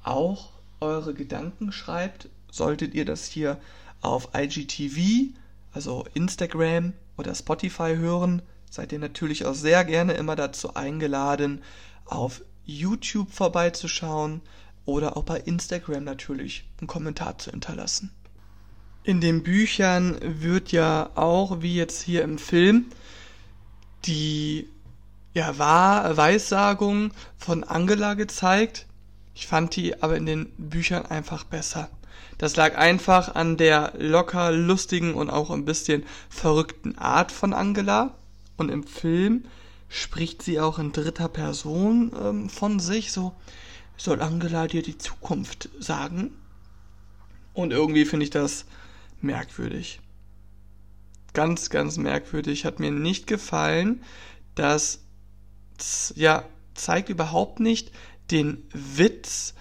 auch 0.04 0.52
eure 0.80 1.14
Gedanken 1.14 1.72
schreibt. 1.72 2.30
Solltet 2.52 2.94
ihr 2.94 3.06
das 3.06 3.26
hier 3.26 3.60
auf 4.02 4.30
IGTV, 4.36 5.34
also 5.72 6.06
Instagram 6.14 6.94
oder 7.18 7.34
Spotify 7.34 7.96
hören, 7.96 8.42
seid 8.70 8.92
ihr 8.92 9.00
natürlich 9.00 9.46
auch 9.46 9.56
sehr 9.56 9.86
gerne 9.86 10.14
immer 10.14 10.36
dazu 10.36 10.76
eingeladen, 10.76 11.64
auf 12.06 12.42
YouTube 12.66 13.32
vorbeizuschauen 13.32 14.42
oder 14.86 15.18
auch 15.18 15.24
bei 15.24 15.40
Instagram 15.40 16.04
natürlich 16.04 16.66
einen 16.80 16.88
Kommentar 16.88 17.38
zu 17.38 17.52
hinterlassen. 17.52 18.12
In 19.04 19.22
den 19.22 19.44
Büchern 19.44 20.18
wird 20.22 20.72
ja 20.72 21.10
auch, 21.16 21.62
wie 21.62 21.76
jetzt 21.76 22.02
hier 22.02 22.24
im 22.24 22.38
Film, 22.38 22.86
die 24.06 24.70
ja, 25.34 25.58
Wahr 25.58 26.16
Weissagung 26.16 27.12
von 27.38 27.64
Angela 27.64 28.14
gezeigt. 28.14 28.86
Ich 29.36 29.48
fand 29.48 29.76
die 29.76 30.02
aber 30.02 30.16
in 30.16 30.26
den 30.26 30.52
Büchern 30.58 31.06
einfach 31.06 31.44
besser. 31.44 31.90
Das 32.38 32.56
lag 32.56 32.78
einfach 32.78 33.36
an 33.36 33.58
der 33.58 33.94
locker 33.98 34.52
lustigen 34.52 35.16
und 35.16 35.30
auch 35.30 35.50
ein 35.50 35.66
bisschen 35.66 36.04
verrückten 36.30 36.98
Art 36.98 37.32
von 37.32 37.54
Angela. 37.54 38.16
Und 38.58 38.70
im 38.70 38.84
Film 38.84 39.46
spricht 39.90 40.42
sie 40.42 40.60
auch 40.60 40.80
in 40.80 40.92
dritter 40.92 41.28
Person 41.28 42.12
ähm, 42.20 42.50
von 42.50 42.80
sich, 42.80 43.12
so 43.12 43.34
soll 43.98 44.22
Angela 44.22 44.68
dir 44.68 44.82
die 44.82 44.98
Zukunft 44.98 45.70
sagen? 45.80 46.32
Und 47.54 47.72
irgendwie 47.72 48.06
finde 48.06 48.26
ich 48.26 48.30
das 48.30 48.66
merkwürdig. 49.22 50.00
Ganz, 51.34 51.70
ganz 51.70 51.98
merkwürdig. 51.98 52.66
Hat 52.66 52.80
mir 52.80 52.92
nicht 52.92 53.28
gefallen, 53.28 54.04
dass 54.56 55.00
ja 56.16 56.46
zeigt 56.74 57.10
überhaupt 57.10 57.60
nicht 57.60 57.92
den 58.32 58.64
Witz 58.74 59.54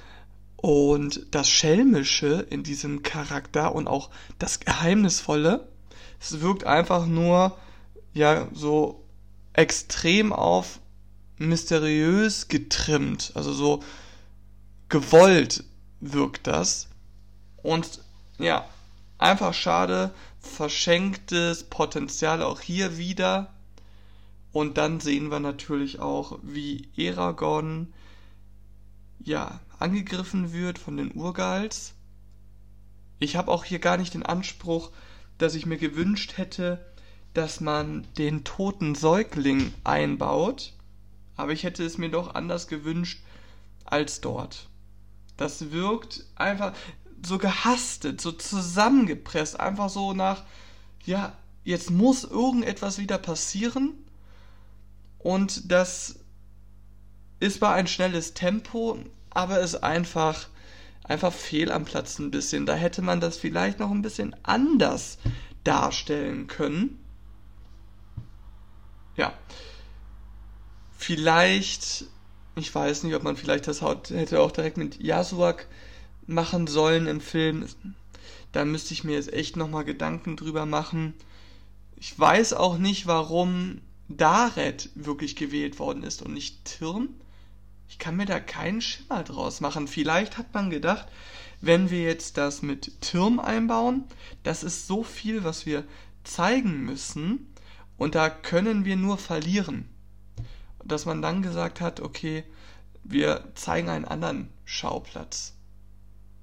und 0.56 1.26
das 1.30 1.48
Schelmische 1.48 2.46
in 2.48 2.62
diesem 2.62 3.02
Charakter 3.02 3.74
und 3.74 3.88
auch 3.88 4.10
das 4.38 4.60
Geheimnisvolle. 4.60 5.68
Es 6.20 6.40
wirkt 6.40 6.64
einfach 6.64 7.06
nur 7.06 7.58
ja 8.14 8.48
so 8.52 9.04
extrem 9.52 10.32
auf 10.32 10.80
mysteriös 11.38 12.48
getrimmt, 12.48 13.32
also 13.34 13.52
so 13.52 13.82
gewollt 14.92 15.64
wirkt 16.00 16.46
das. 16.46 16.88
Und 17.62 18.02
ja, 18.38 18.68
einfach 19.16 19.54
schade, 19.54 20.12
verschenktes 20.38 21.64
Potenzial 21.64 22.42
auch 22.42 22.60
hier 22.60 22.98
wieder. 22.98 23.54
Und 24.52 24.76
dann 24.76 25.00
sehen 25.00 25.30
wir 25.30 25.40
natürlich 25.40 25.98
auch, 25.98 26.38
wie 26.42 26.90
Eragon 26.94 27.94
ja 29.18 29.60
angegriffen 29.78 30.52
wird 30.52 30.78
von 30.78 30.98
den 30.98 31.14
Urgals. 31.14 31.94
Ich 33.18 33.34
habe 33.36 33.50
auch 33.50 33.64
hier 33.64 33.78
gar 33.78 33.96
nicht 33.96 34.12
den 34.12 34.26
Anspruch, 34.26 34.90
dass 35.38 35.54
ich 35.54 35.64
mir 35.64 35.78
gewünscht 35.78 36.36
hätte, 36.36 36.84
dass 37.32 37.62
man 37.62 38.06
den 38.18 38.44
toten 38.44 38.94
Säugling 38.94 39.72
einbaut, 39.84 40.74
aber 41.34 41.52
ich 41.52 41.62
hätte 41.62 41.82
es 41.82 41.96
mir 41.96 42.10
doch 42.10 42.34
anders 42.34 42.68
gewünscht 42.68 43.22
als 43.86 44.20
dort. 44.20 44.68
Das 45.42 45.72
wirkt 45.72 46.24
einfach 46.36 46.72
so 47.26 47.36
gehastet, 47.36 48.20
so 48.20 48.30
zusammengepresst, 48.30 49.58
einfach 49.58 49.90
so 49.90 50.12
nach, 50.12 50.44
ja, 51.04 51.32
jetzt 51.64 51.90
muss 51.90 52.22
irgendetwas 52.22 52.98
wieder 52.98 53.18
passieren 53.18 53.94
und 55.18 55.72
das 55.72 56.20
ist 57.40 57.58
bei 57.58 57.72
ein 57.72 57.88
schnelles 57.88 58.34
Tempo, 58.34 59.00
aber 59.30 59.58
ist 59.58 59.82
einfach, 59.82 60.46
einfach 61.02 61.32
fehl 61.32 61.72
am 61.72 61.84
Platz 61.84 62.20
ein 62.20 62.30
bisschen. 62.30 62.64
Da 62.64 62.74
hätte 62.74 63.02
man 63.02 63.20
das 63.20 63.36
vielleicht 63.36 63.80
noch 63.80 63.90
ein 63.90 64.02
bisschen 64.02 64.36
anders 64.44 65.18
darstellen 65.64 66.46
können. 66.46 67.04
Ja. 69.16 69.32
Vielleicht, 70.96 72.04
ich 72.56 72.74
weiß 72.74 73.04
nicht, 73.04 73.14
ob 73.14 73.22
man 73.22 73.36
vielleicht 73.36 73.66
das 73.66 73.82
hätte 73.82 74.40
auch 74.40 74.52
direkt 74.52 74.76
mit 74.76 75.00
Yasuak 75.00 75.66
machen 76.26 76.66
sollen 76.66 77.06
im 77.06 77.20
Film. 77.20 77.66
Da 78.52 78.64
müsste 78.64 78.92
ich 78.94 79.04
mir 79.04 79.14
jetzt 79.14 79.32
echt 79.32 79.56
nochmal 79.56 79.84
Gedanken 79.84 80.36
drüber 80.36 80.66
machen. 80.66 81.14
Ich 81.96 82.18
weiß 82.18 82.52
auch 82.52 82.78
nicht, 82.78 83.06
warum 83.06 83.80
Daret 84.08 84.90
wirklich 84.94 85.36
gewählt 85.36 85.78
worden 85.78 86.02
ist 86.02 86.22
und 86.22 86.34
nicht 86.34 86.64
Tirn. 86.64 87.08
Ich 87.88 87.98
kann 87.98 88.16
mir 88.16 88.26
da 88.26 88.40
keinen 88.40 88.80
Schimmer 88.80 89.22
draus 89.22 89.60
machen. 89.60 89.88
Vielleicht 89.88 90.36
hat 90.36 90.52
man 90.52 90.70
gedacht, 90.70 91.06
wenn 91.60 91.90
wir 91.90 92.02
jetzt 92.02 92.36
das 92.36 92.60
mit 92.60 93.00
Tirn 93.00 93.38
einbauen, 93.38 94.04
das 94.42 94.62
ist 94.64 94.86
so 94.86 95.02
viel, 95.02 95.44
was 95.44 95.64
wir 95.64 95.84
zeigen 96.24 96.84
müssen 96.84 97.54
und 97.96 98.14
da 98.14 98.28
können 98.28 98.84
wir 98.84 98.96
nur 98.96 99.16
verlieren. 99.16 99.88
Dass 100.84 101.06
man 101.06 101.22
dann 101.22 101.42
gesagt 101.42 101.80
hat, 101.80 102.00
okay, 102.00 102.44
wir 103.04 103.52
zeigen 103.54 103.88
einen 103.88 104.04
anderen 104.04 104.48
Schauplatz. 104.64 105.54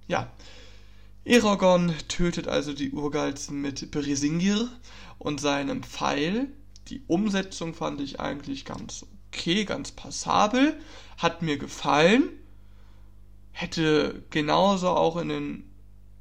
Ja, 0.08 0.32
Eragon 1.26 1.94
tötet 2.08 2.48
also 2.48 2.74
die 2.74 2.92
Urgals 2.92 3.52
mit 3.52 3.92
Brisingir 3.92 4.70
und 5.20 5.40
seinem 5.40 5.84
Pfeil, 5.84 6.48
die 6.88 7.04
Umsetzung 7.08 7.74
fand 7.76 8.02
ich 8.02 8.20
eigentlich 8.20 8.66
ganz 8.66 9.06
okay, 9.32 9.66
ganz 9.66 9.92
passabel, 9.92 10.80
hat 11.18 11.42
mir 11.42 11.58
gefallen. 11.58 12.30
Hätte 13.52 14.24
genauso 14.32 14.90
auch 14.90 15.18
in 15.18 15.30
den 15.30 15.70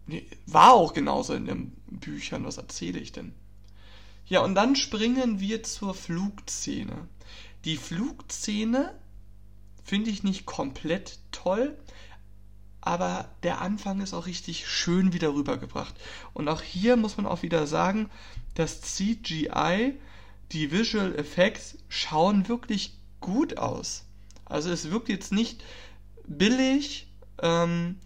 Nee, 0.08 0.26
war 0.46 0.72
auch 0.72 0.94
genauso 0.94 1.34
in 1.34 1.44
den 1.44 1.72
Büchern. 1.86 2.44
Was 2.46 2.56
erzähle 2.56 2.98
ich 2.98 3.12
denn? 3.12 3.34
Ja, 4.24 4.40
und 4.40 4.54
dann 4.54 4.74
springen 4.74 5.38
wir 5.38 5.62
zur 5.62 5.94
Flugszene. 5.94 7.06
Die 7.68 7.76
Flugszene 7.76 8.98
finde 9.84 10.08
ich 10.08 10.22
nicht 10.22 10.46
komplett 10.46 11.18
toll, 11.32 11.76
aber 12.80 13.28
der 13.42 13.60
Anfang 13.60 14.00
ist 14.00 14.14
auch 14.14 14.24
richtig 14.24 14.66
schön 14.66 15.12
wieder 15.12 15.34
rübergebracht. 15.34 15.94
Und 16.32 16.48
auch 16.48 16.62
hier 16.62 16.96
muss 16.96 17.18
man 17.18 17.26
auch 17.26 17.42
wieder 17.42 17.66
sagen, 17.66 18.08
das 18.54 18.80
CGI, 18.80 19.98
die 20.50 20.72
Visual 20.72 21.14
Effects 21.14 21.76
schauen 21.90 22.48
wirklich 22.48 22.94
gut 23.20 23.58
aus. 23.58 24.06
Also 24.46 24.70
es 24.70 24.90
wirkt 24.90 25.10
jetzt 25.10 25.30
nicht 25.30 25.62
billig, 26.26 27.12
ähm, 27.42 27.96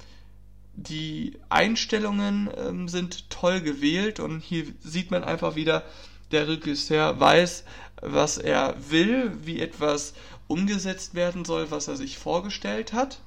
die 0.75 1.39
Einstellungen 1.51 2.51
ähm, 2.57 2.89
sind 2.89 3.31
toll 3.31 3.61
gewählt 3.61 4.19
und 4.19 4.41
hier 4.41 4.65
sieht 4.81 5.13
man 5.13 5.23
einfach 5.23 5.55
wieder, 5.55 5.85
der 6.33 6.49
Regisseur 6.49 7.21
weiß, 7.21 7.63
was 8.03 8.37
er 8.37 8.75
will, 8.91 9.33
wie 9.43 9.61
etwas 9.61 10.13
umgesetzt 10.49 11.15
werden 11.15 11.45
soll, 11.45 11.71
was 11.71 11.89
er 11.89 11.97
sich 11.97 12.19
vorgestellt 12.19 12.93
hat. 12.93 13.21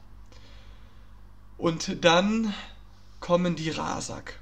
Und 1.57 2.03
dann 2.05 2.53
kommen 3.19 3.55
die 3.55 3.71
Rasak. 3.71 4.39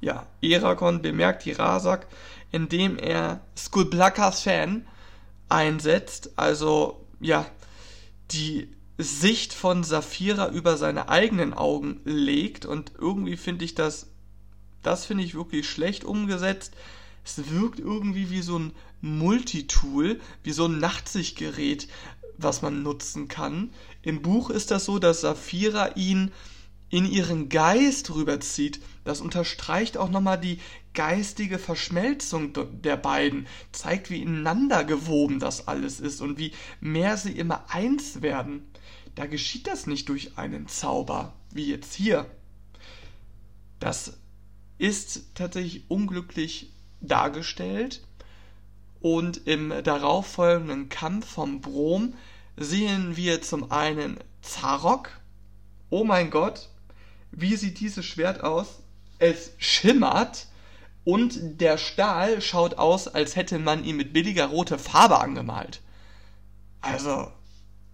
Ja, 0.00 0.26
Eragon 0.42 1.00
bemerkt 1.00 1.44
die 1.44 1.52
Rasak, 1.52 2.06
indem 2.52 2.98
er 2.98 3.40
Skullblackers 3.56 4.42
Fan 4.42 4.86
einsetzt, 5.48 6.32
also 6.36 7.04
ja, 7.20 7.46
die 8.30 8.68
Sicht 8.98 9.54
von 9.54 9.84
Saphira 9.84 10.48
über 10.48 10.76
seine 10.76 11.08
eigenen 11.08 11.54
Augen 11.54 12.00
legt 12.04 12.66
und 12.66 12.92
irgendwie 12.98 13.36
finde 13.36 13.64
ich 13.64 13.74
das, 13.74 14.08
das 14.82 15.06
finde 15.06 15.24
ich 15.24 15.34
wirklich 15.34 15.68
schlecht 15.68 16.04
umgesetzt. 16.04 16.74
Es 17.28 17.50
wirkt 17.50 17.78
irgendwie 17.78 18.30
wie 18.30 18.40
so 18.40 18.58
ein 18.58 18.72
Multitool, 19.02 20.18
wie 20.44 20.52
so 20.52 20.64
ein 20.64 20.78
Nachtsichtgerät, 20.78 21.86
was 22.38 22.62
man 22.62 22.82
nutzen 22.82 23.28
kann. 23.28 23.70
Im 24.00 24.22
Buch 24.22 24.48
ist 24.48 24.70
das 24.70 24.86
so, 24.86 24.98
dass 24.98 25.20
Saphira 25.20 25.94
ihn 25.94 26.32
in 26.88 27.04
ihren 27.04 27.50
Geist 27.50 28.14
rüberzieht. 28.14 28.80
Das 29.04 29.20
unterstreicht 29.20 29.98
auch 29.98 30.08
nochmal 30.08 30.40
die 30.40 30.58
geistige 30.94 31.58
Verschmelzung 31.58 32.54
der 32.82 32.96
beiden, 32.96 33.46
zeigt, 33.72 34.08
wie 34.08 34.22
ineinander 34.22 34.84
gewoben 34.84 35.38
das 35.38 35.68
alles 35.68 36.00
ist 36.00 36.22
und 36.22 36.38
wie 36.38 36.52
mehr 36.80 37.18
sie 37.18 37.32
immer 37.32 37.68
eins 37.68 38.22
werden. 38.22 38.62
Da 39.16 39.26
geschieht 39.26 39.66
das 39.66 39.86
nicht 39.86 40.08
durch 40.08 40.38
einen 40.38 40.66
Zauber, 40.66 41.34
wie 41.52 41.66
jetzt 41.66 41.92
hier. 41.92 42.24
Das 43.80 44.14
ist 44.78 45.34
tatsächlich 45.34 45.90
unglücklich 45.90 46.72
dargestellt 47.00 48.02
und 49.00 49.46
im 49.46 49.72
darauffolgenden 49.82 50.88
Kampf 50.88 51.26
vom 51.26 51.60
Brom 51.60 52.14
sehen 52.56 53.16
wir 53.16 53.42
zum 53.42 53.70
einen 53.70 54.18
Zarok. 54.42 55.10
Oh 55.90 56.04
mein 56.04 56.30
Gott, 56.30 56.68
wie 57.30 57.56
sieht 57.56 57.80
dieses 57.80 58.04
Schwert 58.04 58.42
aus? 58.42 58.80
Es 59.18 59.52
schimmert 59.58 60.46
und 61.04 61.60
der 61.60 61.78
Stahl 61.78 62.42
schaut 62.42 62.74
aus, 62.74 63.08
als 63.08 63.36
hätte 63.36 63.58
man 63.58 63.84
ihn 63.84 63.96
mit 63.96 64.12
billiger 64.12 64.46
roter 64.46 64.78
Farbe 64.78 65.20
angemalt. 65.20 65.80
Also, 66.80 67.32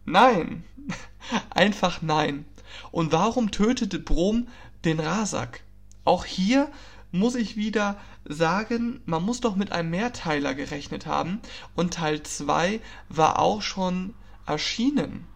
nein. 0.04 0.64
Einfach 1.50 2.02
nein. 2.02 2.44
Und 2.90 3.12
warum 3.12 3.50
tötete 3.50 3.98
Brom 3.98 4.48
den 4.84 5.00
Rasak? 5.00 5.60
Auch 6.04 6.24
hier 6.24 6.70
muss 7.12 7.34
ich 7.34 7.56
wieder 7.56 7.96
sagen, 8.24 9.00
man 9.06 9.22
muss 9.22 9.40
doch 9.40 9.56
mit 9.56 9.72
einem 9.72 9.90
Mehrteiler 9.90 10.54
gerechnet 10.54 11.06
haben 11.06 11.40
und 11.74 11.94
Teil 11.94 12.22
2 12.22 12.80
war 13.08 13.38
auch 13.38 13.62
schon 13.62 14.14
erschienen. 14.46 15.26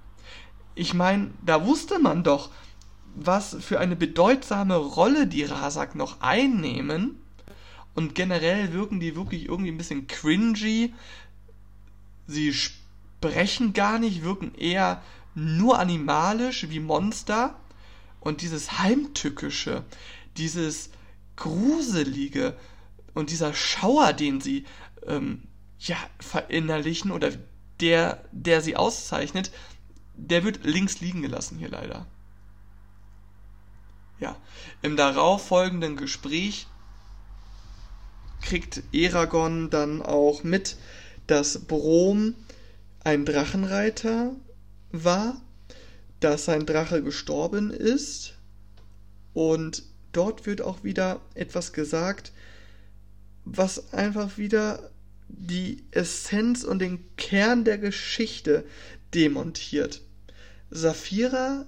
Ich 0.75 0.95
meine, 0.95 1.31
da 1.45 1.67
wusste 1.67 1.99
man 1.99 2.23
doch, 2.23 2.51
was 3.15 3.57
für 3.61 3.81
eine 3.81 3.97
bedeutsame 3.97 4.77
Rolle 4.77 5.27
die 5.27 5.45
Rasak 5.45 5.95
noch 5.95 6.21
einnehmen. 6.21 7.21
Und 7.95 8.15
generell 8.15 8.73
wirken 8.73 9.01
die 9.01 9.17
wirklich 9.17 9.47
irgendwie 9.47 9.73
ein 9.73 9.79
bisschen 9.79 10.07
cringy. 10.07 10.95
Sie 12.29 12.53
sprechen 12.53 13.73
gar 13.73 13.99
nicht, 13.99 14.23
wirken 14.23 14.55
eher 14.55 15.03
nur 15.35 15.81
animalisch 15.81 16.69
wie 16.71 16.81
Monster. 16.81 17.59
Und 18.21 18.43
dieses 18.43 18.79
Heimtückische, 18.79 19.85
dieses 20.37 20.91
Gruselige 21.35 22.57
und 23.15 23.31
dieser 23.31 23.55
Schauer, 23.55 24.13
den 24.13 24.41
sie 24.41 24.65
ähm, 25.07 25.43
ja, 25.79 25.97
verinnerlichen 26.21 27.11
oder 27.11 27.31
der, 27.81 28.25
der 28.33 28.61
sie 28.61 28.77
auszeichnet, 28.77 29.51
der 30.15 30.45
wird 30.45 30.65
links 30.65 31.01
liegen 31.01 31.23
gelassen 31.23 31.59
hier 31.59 31.69
leider. 31.69 32.07
Ja, 34.19 34.37
im 34.83 34.97
darauffolgenden 34.97 35.97
Gespräch 35.97 36.67
kriegt 38.43 38.83
Eragon 38.93 39.71
dann 39.71 40.03
auch 40.03 40.43
mit, 40.43 40.77
dass 41.29 41.67
Brom 41.67 42.35
ein 43.05 43.25
Drachenreiter 43.25 44.33
war, 44.91 45.41
dass 46.21 46.47
sein 46.47 46.67
Drache 46.67 47.03
gestorben 47.03 47.71
ist 47.71 48.35
und 49.35 49.85
dort 50.13 50.47
wird 50.47 50.63
auch 50.63 50.83
wieder 50.83 51.21
etwas 51.35 51.73
gesagt, 51.73 52.33
was 53.57 53.93
einfach 53.93 54.39
wieder 54.39 54.91
die 55.29 55.85
Essenz 55.91 56.65
und 56.65 56.79
den 56.81 57.05
Kern 57.17 57.65
der 57.65 57.79
Geschichte 57.79 58.65
demontiert. 59.15 60.03
Saphira, 60.71 61.67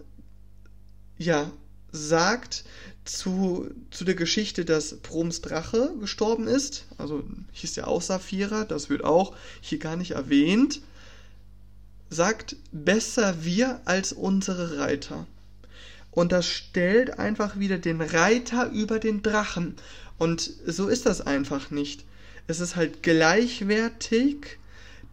ja, 1.18 1.50
sagt 1.92 2.64
zu, 3.04 3.70
zu 3.90 4.04
der 4.04 4.14
Geschichte, 4.14 4.64
dass 4.64 4.98
Proms 4.98 5.40
Drache 5.40 5.94
gestorben 5.98 6.46
ist. 6.46 6.86
Also 6.98 7.24
hieß 7.52 7.76
ja 7.76 7.86
auch 7.86 8.02
Saphira, 8.02 8.64
das 8.64 8.90
wird 8.90 9.04
auch 9.04 9.34
hier 9.60 9.78
gar 9.78 9.96
nicht 9.96 10.12
erwähnt. 10.12 10.80
Sagt, 12.10 12.56
besser 12.72 13.44
wir 13.44 13.80
als 13.84 14.12
unsere 14.12 14.78
Reiter. 14.78 15.26
Und 16.10 16.32
das 16.32 16.46
stellt 16.46 17.18
einfach 17.18 17.58
wieder 17.58 17.78
den 17.78 18.00
Reiter 18.00 18.70
über 18.70 18.98
den 18.98 19.22
Drachen. 19.22 19.76
Und 20.20 20.50
so 20.66 20.88
ist 20.88 21.06
das 21.06 21.22
einfach 21.22 21.70
nicht. 21.70 22.04
Es 22.46 22.60
ist 22.60 22.76
halt 22.76 23.02
gleichwertig. 23.02 24.58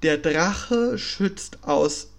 Der 0.03 0.17
Drache 0.17 0.97
schützt 0.97 1.63
aus 1.63 2.09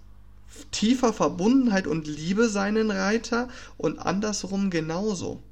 tiefer 0.71 1.13
Verbundenheit 1.13 1.85
und 1.85 2.07
Liebe 2.07 2.49
seinen 2.49 2.89
Reiter 2.89 3.47
und 3.77 3.99
andersrum 3.99 4.71
genauso. 4.71 5.43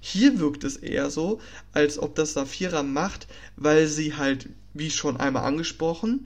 Hier 0.00 0.40
wirkt 0.40 0.64
es 0.64 0.78
eher 0.78 1.10
so, 1.10 1.38
als 1.74 1.98
ob 1.98 2.14
das 2.14 2.32
Saphira 2.32 2.82
macht, 2.82 3.26
weil 3.56 3.88
sie 3.88 4.16
halt, 4.16 4.48
wie 4.72 4.90
schon 4.90 5.18
einmal 5.18 5.44
angesprochen, 5.44 6.24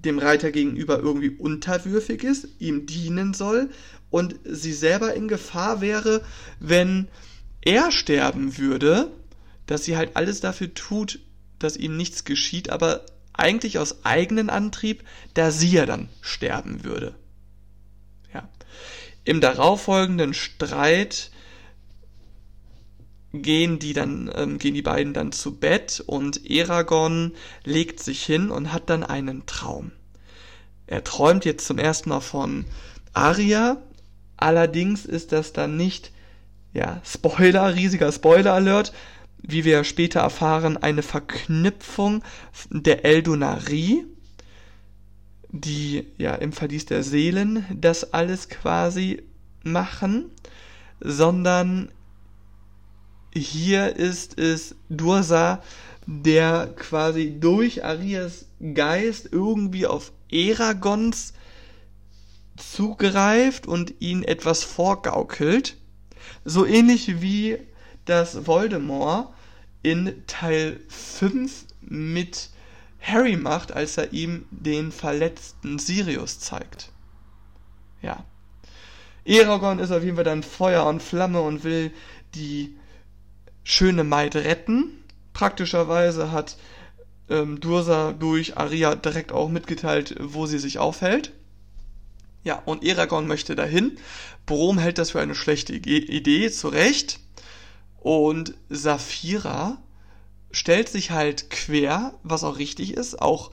dem 0.00 0.18
Reiter 0.18 0.50
gegenüber 0.50 0.98
irgendwie 0.98 1.30
unterwürfig 1.30 2.24
ist, 2.24 2.48
ihm 2.58 2.84
dienen 2.84 3.32
soll 3.32 3.70
und 4.10 4.34
sie 4.44 4.74
selber 4.74 5.14
in 5.14 5.28
Gefahr 5.28 5.80
wäre, 5.80 6.22
wenn 6.60 7.08
er 7.62 7.90
sterben 7.90 8.58
würde, 8.58 9.10
dass 9.68 9.84
sie 9.84 9.96
halt 9.96 10.16
alles 10.16 10.40
dafür 10.40 10.74
tut, 10.74 11.20
dass 11.60 11.76
ihm 11.76 11.96
nichts 11.96 12.24
geschieht, 12.24 12.70
aber 12.70 13.04
eigentlich 13.34 13.78
aus 13.78 14.04
eigenem 14.04 14.50
Antrieb, 14.50 15.04
da 15.34 15.52
sie 15.52 15.70
ja 15.70 15.86
dann 15.86 16.08
sterben 16.20 16.82
würde. 16.82 17.14
Ja. 18.34 18.48
Im 19.24 19.40
darauffolgenden 19.40 20.34
Streit 20.34 21.30
gehen 23.32 23.78
die 23.78 23.92
dann, 23.92 24.30
ähm, 24.34 24.58
gehen 24.58 24.74
die 24.74 24.82
beiden 24.82 25.12
dann 25.12 25.32
zu 25.32 25.58
Bett 25.58 26.02
und 26.06 26.48
Eragon 26.50 27.34
legt 27.62 28.00
sich 28.00 28.24
hin 28.24 28.50
und 28.50 28.72
hat 28.72 28.88
dann 28.88 29.04
einen 29.04 29.44
Traum. 29.44 29.92
Er 30.86 31.04
träumt 31.04 31.44
jetzt 31.44 31.66
zum 31.66 31.78
ersten 31.78 32.08
Mal 32.08 32.20
von 32.20 32.64
Arya, 33.12 33.76
allerdings 34.38 35.04
ist 35.04 35.32
das 35.32 35.52
dann 35.52 35.76
nicht, 35.76 36.10
ja, 36.72 37.02
Spoiler, 37.04 37.74
riesiger 37.74 38.10
Spoiler-Alert, 38.10 38.94
wie 39.42 39.64
wir 39.64 39.84
später 39.84 40.20
erfahren, 40.20 40.76
eine 40.76 41.02
Verknüpfung 41.02 42.22
der 42.70 43.04
Eldonarie, 43.04 44.04
die 45.50 46.06
ja 46.18 46.34
im 46.34 46.52
Verlies 46.52 46.86
der 46.86 47.02
Seelen 47.02 47.64
das 47.74 48.12
alles 48.12 48.48
quasi 48.48 49.22
machen, 49.62 50.30
sondern 51.00 51.90
hier 53.34 53.96
ist 53.96 54.38
es 54.38 54.74
Dursa, 54.88 55.62
der 56.06 56.72
quasi 56.76 57.38
durch 57.38 57.84
Arias 57.84 58.46
Geist 58.74 59.28
irgendwie 59.30 59.86
auf 59.86 60.12
Eragons 60.30 61.34
zugreift 62.56 63.66
und 63.66 63.94
ihn 64.00 64.22
etwas 64.24 64.64
vorgaukelt. 64.64 65.76
So 66.44 66.66
ähnlich 66.66 67.20
wie 67.20 67.58
das 68.08 68.46
Voldemort 68.46 69.32
in 69.82 70.24
Teil 70.26 70.80
5 70.88 71.66
mit 71.80 72.50
Harry 73.00 73.36
macht, 73.36 73.72
als 73.72 73.96
er 73.96 74.12
ihm 74.12 74.46
den 74.50 74.92
verletzten 74.92 75.78
Sirius 75.78 76.40
zeigt. 76.40 76.90
Ja. 78.02 78.24
Eragon 79.24 79.78
ist 79.78 79.92
auf 79.92 80.02
jeden 80.02 80.16
Fall 80.16 80.24
dann 80.24 80.42
Feuer 80.42 80.86
und 80.86 81.02
Flamme 81.02 81.40
und 81.40 81.64
will 81.64 81.92
die 82.34 82.76
schöne 83.62 84.04
Maid 84.04 84.36
retten. 84.36 85.04
Praktischerweise 85.32 86.32
hat 86.32 86.56
ähm, 87.28 87.60
Dursa 87.60 88.12
durch 88.12 88.56
Aria 88.56 88.94
direkt 88.94 89.32
auch 89.32 89.48
mitgeteilt, 89.48 90.16
wo 90.18 90.46
sie 90.46 90.58
sich 90.58 90.78
aufhält. 90.78 91.32
Ja, 92.42 92.62
und 92.64 92.84
Eragon 92.84 93.26
möchte 93.26 93.54
dahin. 93.54 93.98
Brom 94.46 94.78
hält 94.78 94.96
das 94.98 95.10
für 95.10 95.20
eine 95.20 95.34
schlechte 95.34 95.74
Idee, 95.74 96.50
zu 96.50 96.68
Recht. 96.68 97.20
Und 98.00 98.54
Saphira 98.68 99.78
stellt 100.50 100.88
sich 100.88 101.10
halt 101.10 101.50
quer, 101.50 102.14
was 102.22 102.44
auch 102.44 102.58
richtig 102.58 102.94
ist. 102.94 103.20
Auch 103.20 103.50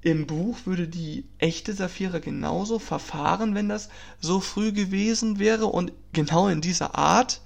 im 0.00 0.26
Buch 0.26 0.58
würde 0.64 0.86
die 0.86 1.24
echte 1.38 1.72
Saphira 1.72 2.18
genauso 2.18 2.78
verfahren, 2.78 3.54
wenn 3.54 3.68
das 3.68 3.88
so 4.20 4.40
früh 4.40 4.72
gewesen 4.72 5.38
wäre 5.38 5.66
und 5.66 5.92
genau 6.12 6.48
in 6.48 6.60
dieser 6.60 6.96
Art. 6.96 7.40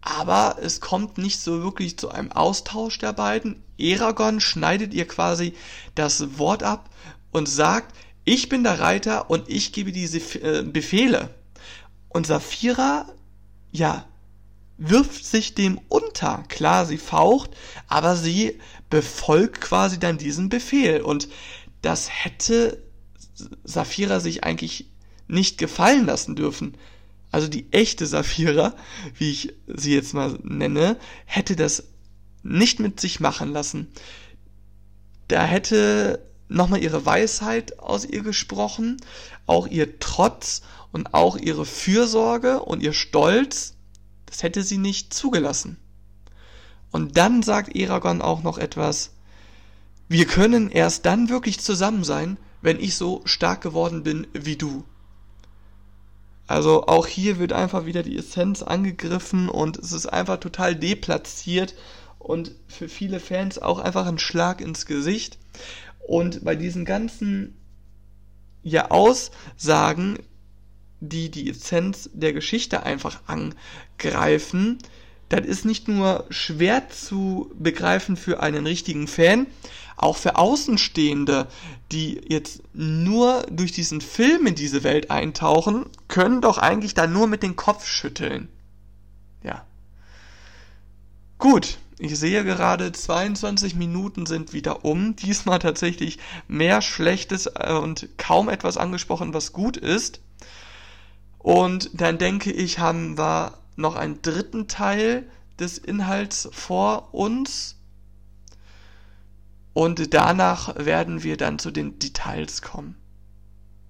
Aber 0.00 0.58
es 0.60 0.80
kommt 0.80 1.18
nicht 1.18 1.40
so 1.40 1.62
wirklich 1.62 1.98
zu 1.98 2.10
einem 2.10 2.32
Austausch 2.32 2.98
der 2.98 3.12
beiden. 3.12 3.62
Eragon 3.78 4.40
schneidet 4.40 4.94
ihr 4.94 5.06
quasi 5.06 5.54
das 5.94 6.38
Wort 6.38 6.62
ab 6.62 6.90
und 7.32 7.48
sagt, 7.48 7.94
ich 8.24 8.48
bin 8.48 8.64
der 8.64 8.80
Reiter 8.80 9.30
und 9.30 9.48
ich 9.48 9.72
gebe 9.72 9.92
diese 9.92 10.18
äh, 10.40 10.62
Befehle. 10.62 11.30
Und 12.08 12.26
Saphira, 12.26 13.06
ja, 13.70 14.04
wirft 14.78 15.24
sich 15.24 15.54
dem 15.54 15.80
unter. 15.88 16.44
Klar, 16.48 16.86
sie 16.86 16.98
faucht, 16.98 17.50
aber 17.88 18.16
sie 18.16 18.58
befolgt 18.90 19.60
quasi 19.60 19.98
dann 19.98 20.18
diesen 20.18 20.48
Befehl. 20.48 21.00
Und 21.00 21.28
das 21.82 22.08
hätte 22.10 22.82
Saphira 23.64 24.20
sich 24.20 24.44
eigentlich 24.44 24.90
nicht 25.28 25.58
gefallen 25.58 26.06
lassen 26.06 26.36
dürfen. 26.36 26.76
Also 27.30 27.48
die 27.48 27.72
echte 27.72 28.06
Saphira, 28.06 28.74
wie 29.14 29.30
ich 29.30 29.54
sie 29.66 29.94
jetzt 29.94 30.14
mal 30.14 30.38
nenne, 30.42 30.96
hätte 31.24 31.56
das 31.56 31.84
nicht 32.42 32.78
mit 32.78 33.00
sich 33.00 33.20
machen 33.20 33.52
lassen. 33.52 33.88
Da 35.28 35.44
hätte 35.44 36.24
nochmal 36.48 36.82
ihre 36.82 37.04
Weisheit 37.04 37.80
aus 37.80 38.04
ihr 38.04 38.22
gesprochen, 38.22 38.98
auch 39.46 39.66
ihr 39.66 39.98
Trotz 39.98 40.62
und 40.92 41.14
auch 41.14 41.36
ihre 41.36 41.66
Fürsorge 41.66 42.62
und 42.62 42.82
ihr 42.82 42.92
Stolz 42.92 43.75
das 44.26 44.42
hätte 44.42 44.62
sie 44.62 44.78
nicht 44.78 45.14
zugelassen. 45.14 45.78
Und 46.90 47.16
dann 47.16 47.42
sagt 47.42 47.74
Eragon 47.74 48.22
auch 48.22 48.42
noch 48.42 48.58
etwas, 48.58 49.12
wir 50.08 50.26
können 50.26 50.70
erst 50.70 51.06
dann 51.06 51.28
wirklich 51.28 51.60
zusammen 51.60 52.04
sein, 52.04 52.38
wenn 52.62 52.78
ich 52.78 52.96
so 52.96 53.22
stark 53.24 53.60
geworden 53.60 54.02
bin 54.02 54.26
wie 54.32 54.56
du. 54.56 54.84
Also 56.46 56.86
auch 56.86 57.06
hier 57.06 57.38
wird 57.38 57.52
einfach 57.52 57.86
wieder 57.86 58.02
die 58.04 58.16
Essenz 58.16 58.62
angegriffen 58.62 59.48
und 59.48 59.78
es 59.78 59.92
ist 59.92 60.06
einfach 60.06 60.38
total 60.38 60.76
deplatziert 60.76 61.74
und 62.18 62.52
für 62.68 62.88
viele 62.88 63.18
Fans 63.18 63.58
auch 63.58 63.80
einfach 63.80 64.06
ein 64.06 64.18
Schlag 64.18 64.60
ins 64.60 64.86
Gesicht. 64.86 65.38
Und 66.06 66.44
bei 66.44 66.54
diesen 66.54 66.84
ganzen 66.84 67.56
ja 68.62 68.90
Aussagen 68.90 70.18
die 71.00 71.30
die 71.30 71.50
Essenz 71.50 72.10
der 72.12 72.32
Geschichte 72.32 72.82
einfach 72.82 73.20
angreifen, 73.26 74.78
das 75.28 75.44
ist 75.44 75.64
nicht 75.64 75.88
nur 75.88 76.24
schwer 76.30 76.88
zu 76.88 77.50
begreifen 77.58 78.16
für 78.16 78.40
einen 78.40 78.66
richtigen 78.66 79.08
Fan, 79.08 79.46
auch 79.96 80.16
für 80.16 80.36
Außenstehende, 80.36 81.48
die 81.90 82.20
jetzt 82.28 82.62
nur 82.74 83.44
durch 83.50 83.72
diesen 83.72 84.00
Film 84.00 84.46
in 84.46 84.54
diese 84.54 84.84
Welt 84.84 85.10
eintauchen, 85.10 85.86
können 86.06 86.40
doch 86.40 86.58
eigentlich 86.58 86.94
da 86.94 87.06
nur 87.06 87.26
mit 87.26 87.42
dem 87.42 87.56
Kopf 87.56 87.86
schütteln. 87.86 88.48
Ja. 89.42 89.64
Gut, 91.38 91.78
ich 91.98 92.16
sehe 92.18 92.44
gerade 92.44 92.92
22 92.92 93.74
Minuten 93.74 94.26
sind 94.26 94.52
wieder 94.52 94.84
um. 94.84 95.16
Diesmal 95.16 95.58
tatsächlich 95.58 96.18
mehr 96.46 96.82
Schlechtes 96.82 97.46
und 97.46 98.08
kaum 98.18 98.48
etwas 98.48 98.76
angesprochen, 98.76 99.32
was 99.32 99.52
gut 99.52 99.76
ist. 99.76 100.20
Und 101.46 102.00
dann 102.00 102.18
denke 102.18 102.50
ich, 102.50 102.80
haben 102.80 103.16
wir 103.16 103.56
noch 103.76 103.94
einen 103.94 104.20
dritten 104.20 104.66
Teil 104.66 105.30
des 105.60 105.78
Inhalts 105.78 106.48
vor 106.50 107.14
uns. 107.14 107.76
Und 109.72 110.12
danach 110.12 110.74
werden 110.74 111.22
wir 111.22 111.36
dann 111.36 111.60
zu 111.60 111.70
den 111.70 112.00
Details 112.00 112.62
kommen. 112.62 112.96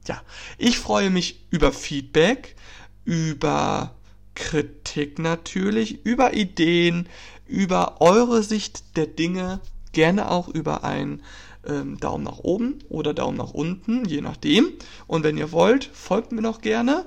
Ja, 0.07 0.21
ich 0.59 0.79
freue 0.79 1.09
mich 1.09 1.47
über 1.49 1.73
Feedback, 1.73 2.57
über 3.07 3.95
Kritik 4.35 5.19
natürlich, 5.19 6.05
über 6.05 6.35
Ideen, 6.35 7.09
über 7.47 8.03
eure 8.03 8.43
Sicht 8.43 8.99
der 8.99 9.07
Dinge, 9.07 9.61
gerne 9.93 10.31
auch 10.31 10.49
über 10.49 10.85
einen 10.85 11.23
ähm, 11.67 11.99
Daumen 12.01 12.25
nach 12.25 12.41
oben 12.41 12.81
oder 12.91 13.15
Daumen 13.15 13.39
nach 13.39 13.55
unten, 13.55 14.05
je 14.05 14.21
nachdem. 14.21 14.75
Und 15.07 15.25
wenn 15.25 15.39
ihr 15.39 15.53
wollt, 15.53 15.87
folgt 15.87 16.33
mir 16.33 16.43
noch 16.43 16.61
gerne. 16.61 17.07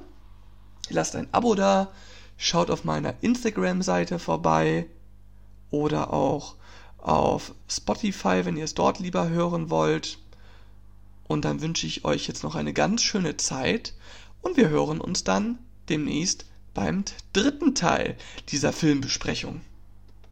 Lasst 0.90 1.16
ein 1.16 1.28
Abo 1.32 1.56
da, 1.56 1.92
schaut 2.38 2.70
auf 2.72 2.84
meiner 2.84 3.14
Instagram-Seite 3.22 4.20
vorbei 4.20 4.88
oder 5.70 6.14
auch 6.14 6.56
auf 6.98 7.54
Spotify, 7.68 8.42
wenn 8.44 8.58
ihr 8.58 8.66
es 8.66 8.74
dort 8.74 9.00
lieber 9.00 9.30
hören 9.30 9.70
wollt. 9.70 10.18
Und 11.28 11.46
dann 11.46 11.62
wünsche 11.62 11.86
ich 11.86 12.06
euch 12.06 12.28
jetzt 12.28 12.44
noch 12.44 12.56
eine 12.56 12.74
ganz 12.74 13.04
schöne 13.04 13.38
Zeit 13.38 13.94
und 14.42 14.58
wir 14.58 14.70
hören 14.70 15.00
uns 15.00 15.24
dann 15.24 15.60
demnächst 15.90 16.46
beim 16.74 17.04
dritten 17.34 17.76
Teil 17.76 18.16
dieser 18.50 18.74
Filmbesprechung. 18.74 19.62